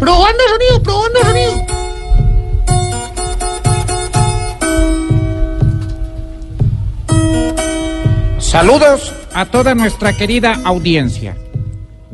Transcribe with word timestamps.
Probando 0.00 0.42
sonido, 0.50 0.82
probando 0.82 1.20
sonido. 1.20 1.72
Saludos 8.38 9.14
a 9.34 9.46
toda 9.46 9.74
nuestra 9.74 10.12
querida 10.12 10.60
audiencia. 10.64 11.36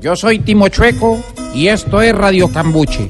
Yo 0.00 0.14
soy 0.14 0.38
Timo 0.38 0.68
Chueco 0.68 1.18
y 1.52 1.66
esto 1.66 2.00
es 2.00 2.14
Radio 2.14 2.52
Cambuche, 2.52 3.08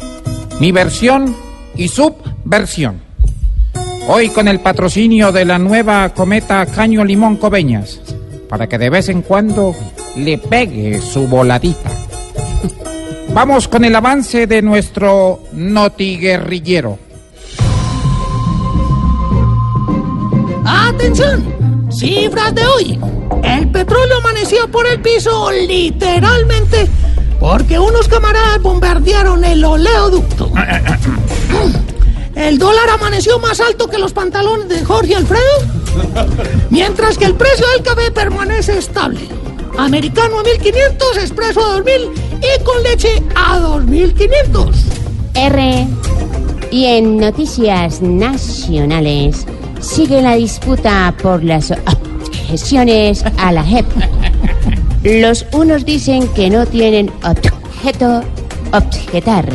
mi 0.61 0.73
versión 0.73 1.37
y 1.77 1.89
subversión. 1.89 3.03
Hoy 4.09 4.31
con 4.31 4.49
el 4.49 4.61
patrocinio 4.61 5.33
de 5.33 5.45
la 5.45 5.59
nueva 5.59 6.09
cometa 6.15 6.65
Caño 6.65 7.05
Limón 7.05 7.37
Coveñas, 7.37 8.01
para 8.49 8.67
que 8.67 8.79
de 8.79 8.89
vez 8.89 9.11
en 9.11 9.21
cuando 9.21 9.75
le 10.17 10.39
pegue 10.39 10.99
su 11.03 11.27
voladita. 11.27 11.98
Vamos 13.31 13.69
con 13.69 13.85
el 13.85 13.95
avance 13.95 14.47
de 14.47 14.63
nuestro 14.63 15.41
notiguerrillero. 15.53 16.99
Atención, 20.65 21.89
cifras 21.91 22.55
de 22.55 22.67
hoy. 22.67 22.99
El 23.43 23.71
petróleo 23.71 24.19
amaneció 24.19 24.69
por 24.71 24.87
el 24.87 25.01
piso 25.01 25.51
literalmente 25.53 26.89
porque 27.39 27.79
unos 27.79 28.09
camaradas 28.09 28.61
bombardearon 28.61 29.45
el 29.45 29.65
oleoducto. 29.65 30.51
El 32.35 32.59
dólar 32.59 32.89
amaneció 32.91 33.39
más 33.39 33.61
alto 33.61 33.89
que 33.89 33.99
los 33.99 34.13
pantalones 34.13 34.69
de 34.69 34.85
Jorge 34.85 35.17
Alfredo, 35.17 35.43
mientras 36.71 37.19
que 37.19 37.27
el 37.27 37.35
precio 37.35 37.67
del 37.71 37.83
café 37.83 38.11
permanece 38.11 38.79
estable. 38.79 39.21
Americano 39.77 40.41
a 40.41 40.43
1500, 40.43 41.17
expreso 41.19 41.65
a 41.65 41.75
2000 41.75 42.28
y 42.41 42.65
con 42.65 42.83
leche 42.83 43.23
a 43.35 43.59
2500. 43.59 44.77
R. 45.35 45.87
Y 46.71 46.85
en 46.85 47.17
noticias 47.17 48.03
nacionales 48.03 49.47
sigue 49.81 50.21
la 50.21 50.35
disputa 50.35 51.15
por 51.23 51.43
las 51.43 51.71
objeciones 51.71 53.25
a 53.39 53.53
la 53.53 53.65
JEP. 53.65 53.87
Los 55.05 55.47
unos 55.53 55.85
dicen 55.85 56.29
que 56.29 56.51
no 56.51 56.67
tienen 56.67 57.11
objeto 57.25 58.23
objetar. 58.73 59.47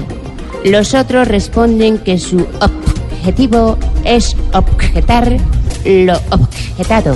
Los 0.64 0.94
otros 0.94 1.28
responden 1.28 1.97
que 2.00 2.18
su 2.18 2.47
objetivo 2.62 3.78
es 4.06 4.36
objetar 4.53 5.38
lo 5.86 6.16
objetado. 6.31 7.16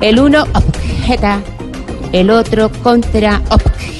El 0.00 0.18
uno 0.18 0.44
objeta, 0.54 1.40
el 2.12 2.30
otro 2.30 2.70
contra 2.82 3.40
objeta 3.50 3.93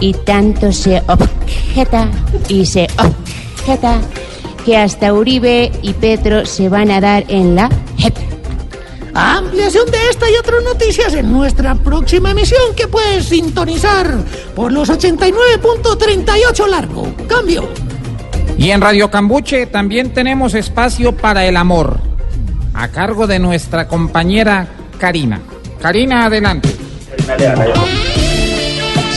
y 0.00 0.12
tanto 0.12 0.72
se 0.72 1.02
objeta 1.06 2.08
y 2.48 2.66
se 2.66 2.86
objeta 2.98 4.00
que 4.64 4.76
hasta 4.76 5.14
Uribe 5.14 5.72
y 5.80 5.94
Petro 5.94 6.44
se 6.44 6.68
van 6.68 6.90
a 6.90 7.00
dar 7.00 7.24
en 7.28 7.54
la 7.54 7.70
JEP. 7.96 8.14
Ampliación 9.14 9.90
de 9.90 9.98
esta 10.10 10.30
y 10.30 10.34
otras 10.36 10.62
noticias 10.62 11.14
en 11.14 11.32
nuestra 11.32 11.74
próxima 11.74 12.32
emisión 12.32 12.74
que 12.76 12.88
puedes 12.88 13.24
sintonizar 13.26 14.18
por 14.54 14.70
los 14.70 14.90
89.38 14.90 16.66
largo. 16.68 17.14
Cambio. 17.26 17.68
Y 18.58 18.70
en 18.70 18.82
Radio 18.82 19.10
Cambuche 19.10 19.66
también 19.66 20.12
tenemos 20.12 20.54
espacio 20.54 21.16
para 21.16 21.46
el 21.46 21.56
amor, 21.56 22.00
a 22.74 22.88
cargo 22.88 23.26
de 23.26 23.38
nuestra 23.38 23.88
compañera 23.88 24.68
Karina. 24.98 25.40
Karina, 25.80 26.26
adelante. 26.26 26.68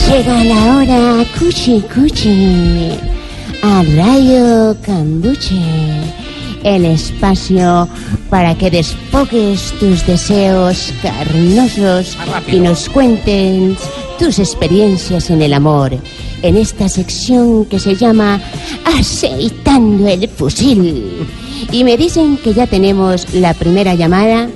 Llega 0.08 0.44
la 0.44 0.76
hora 0.76 1.24
cuchi 1.38 1.82
cuchi 1.92 2.90
a 3.62 3.82
Radio 3.96 4.76
Cambuche, 4.82 5.60
el 6.62 6.84
espacio 6.84 7.88
para 8.30 8.54
que 8.54 8.70
desfogues 8.70 9.72
tus 9.80 10.06
deseos 10.06 10.92
carnosos 11.02 12.16
y 12.46 12.60
nos 12.60 12.88
cuentes 12.88 13.78
tus 14.18 14.38
experiencias 14.38 15.30
en 15.30 15.42
el 15.42 15.54
amor 15.54 15.92
en 16.44 16.58
esta 16.58 16.90
sección 16.90 17.64
que 17.64 17.78
se 17.78 17.96
llama 17.96 18.38
Aceitando 18.84 20.06
el 20.06 20.28
fusil. 20.28 21.26
Y 21.72 21.84
me 21.84 21.96
dicen 21.96 22.36
que 22.36 22.52
ya 22.52 22.66
tenemos 22.66 23.32
la 23.32 23.54
primera 23.54 23.94
llamada. 23.94 24.48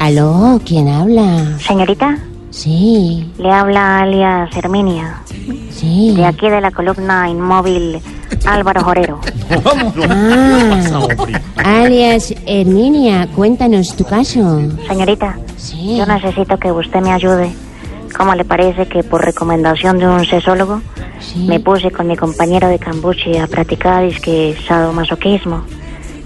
Aló, 0.00 0.60
¿quién 0.64 0.88
habla? 0.88 1.56
Señorita, 1.60 2.18
Sí, 2.58 3.30
le 3.38 3.52
habla 3.52 4.00
alias 4.00 4.50
Herminia, 4.56 5.22
sí. 5.70 6.12
de 6.16 6.24
aquí 6.26 6.48
de 6.50 6.60
la 6.60 6.72
columna 6.72 7.28
inmóvil 7.30 8.00
Álvaro 8.46 8.82
Jorero. 8.82 9.20
Ah, 11.60 11.82
alias 11.84 12.34
Herminia, 12.46 13.28
cuéntanos 13.36 13.94
tu 13.94 14.02
caso. 14.04 14.60
Señorita, 14.88 15.38
Sí. 15.56 15.98
yo 15.98 16.06
necesito 16.06 16.56
que 16.58 16.72
usted 16.72 17.00
me 17.00 17.12
ayude. 17.12 17.52
¿Cómo 18.16 18.34
le 18.34 18.44
parece 18.44 18.86
que 18.88 19.04
por 19.04 19.24
recomendación 19.24 19.98
de 20.00 20.08
un 20.08 20.24
sesólogo 20.26 20.80
Sí. 21.20 21.46
me 21.46 21.60
puse 21.60 21.92
con 21.92 22.08
mi 22.08 22.16
compañero 22.16 22.66
de 22.66 22.80
cambuche 22.80 23.38
a 23.38 23.46
practicar 23.46 24.02
disque 24.04 24.56
sadomasoquismo? 24.66 25.62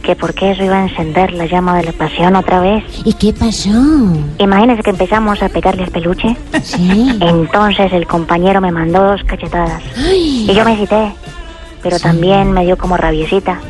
Que 0.02 0.16
porque 0.16 0.50
eso 0.50 0.64
iba 0.64 0.78
a 0.78 0.82
encender 0.88 1.32
la 1.32 1.46
llama 1.46 1.76
de 1.76 1.84
la 1.84 1.92
pasión 1.92 2.34
otra 2.34 2.58
vez. 2.60 2.82
¿Y 3.04 3.12
qué 3.14 3.32
pasó? 3.32 3.70
Imagínese 4.38 4.82
que 4.82 4.90
empezamos 4.90 5.40
a 5.42 5.48
pegarle 5.48 5.84
al 5.84 5.90
peluche. 5.90 6.36
Sí. 6.62 7.18
Entonces 7.20 7.92
el 7.92 8.06
compañero 8.08 8.60
me 8.60 8.72
mandó 8.72 9.00
dos 9.02 9.22
cachetadas. 9.24 9.80
Ay, 9.96 10.46
Y 10.50 10.54
yo 10.54 10.64
me 10.64 10.76
cité, 10.76 11.12
pero 11.82 12.00
también 12.00 12.50
me 12.50 12.64
dio 12.64 12.76
como 12.76 12.96
rabiecita. 12.96 13.60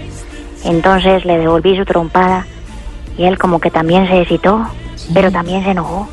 Entonces 0.65 1.25
le 1.27 1.37
devolví 1.39 1.77
su 1.77 1.85
trompada 1.85 2.47
y 3.19 3.25
él 3.25 3.37
como 3.39 3.59
que 3.61 3.71
también 3.71 4.07
se 4.09 4.23
excitó, 4.23 4.67
pero 5.13 5.31
también 5.31 5.63
se 5.65 5.73
enojó. 5.73 6.09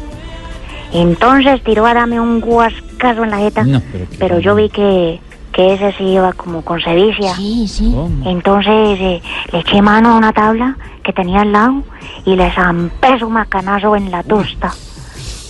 Entonces 0.91 1.63
tiró 1.63 1.85
a 1.85 1.93
darme 1.93 2.19
un 2.19 2.41
guascazo 2.41 3.23
en 3.23 3.29
la 3.29 3.37
jeta, 3.37 3.63
No, 3.63 3.81
pero 3.91 4.05
pero, 4.19 4.37
qué- 4.37 4.43
yo 4.43 4.55
vi 4.55 4.69
que, 4.69 5.19
que 5.51 5.73
ese 5.73 5.91
sí 5.97 6.03
iba 6.03 6.31
como 6.33 6.61
con 6.63 6.79
sevicia. 6.81 7.33
sí, 7.35 7.67
sí. 7.67 7.95
Entonces 8.25 8.99
eh, 8.99 9.21
le 9.51 9.59
eché 9.59 9.81
mano 9.81 10.09
a 10.13 10.17
una 10.17 10.31
tabla 10.33 10.77
que 11.03 11.11
tenía 11.13 11.41
al 11.41 11.51
lado 11.51 11.83
y 12.25 12.35
le 12.35 12.51
zampé 12.51 13.17
su 13.19 13.29
macanazo 13.29 13.95
en 13.95 14.11
la 14.11 14.23
tosta. 14.23 14.71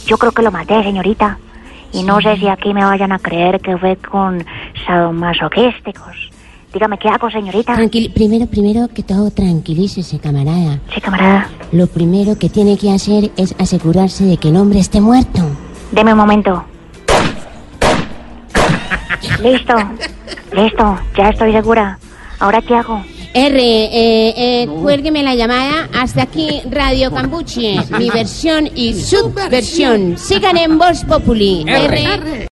Yo 0.05 0.17
creo 0.17 0.31
que 0.31 0.41
lo 0.41 0.51
maté, 0.51 0.81
señorita. 0.83 1.37
Y 1.91 2.03
no 2.03 2.21
sé 2.21 2.37
si 2.37 2.47
aquí 2.47 2.73
me 2.73 2.83
vayan 2.85 3.11
a 3.11 3.19
creer 3.19 3.59
que 3.61 3.75
fue 3.77 3.97
con 3.97 4.45
sadomasoquísticos. 4.85 6.29
Dígame, 6.73 6.99
¿qué 6.99 7.09
hago, 7.09 7.29
señorita? 7.31 7.73
Tranquil- 7.75 8.13
primero, 8.13 8.45
primero 8.45 8.87
que 8.89 9.01
todo, 9.01 9.31
tranquilícese, 9.31 10.19
camarada. 10.19 10.79
Sí, 10.93 11.01
camarada. 11.01 11.47
Lo 11.71 11.87
primero 11.87 12.37
que 12.37 12.47
tiene 12.49 12.77
que 12.77 12.91
hacer 12.91 13.31
es 13.37 13.55
asegurarse 13.59 14.23
de 14.25 14.37
que 14.37 14.49
el 14.49 14.55
hombre 14.55 14.79
esté 14.79 15.01
muerto. 15.01 15.41
Deme 15.91 16.11
un 16.13 16.19
momento. 16.19 16.63
Listo. 19.41 19.75
Listo. 20.51 20.99
Ya 21.17 21.29
estoy 21.29 21.51
segura. 21.51 21.97
¿Ahora 22.39 22.61
qué 22.61 22.75
hago? 22.75 23.03
R, 23.33 23.61
eh, 23.61 24.33
eh, 24.35 24.67
cuélgueme 24.81 25.21
la 25.21 25.35
llamada. 25.35 25.87
Hasta 25.93 26.23
aquí 26.23 26.61
Radio 26.69 27.11
Cambuche, 27.11 27.75
mi 27.97 28.09
versión 28.09 28.69
y 28.73 28.93
subversión. 28.93 30.17
Sigan 30.17 30.57
en 30.57 30.77
Voz 30.77 31.03
Populi. 31.03 31.63
R. 31.67 32.03
R. 32.03 32.47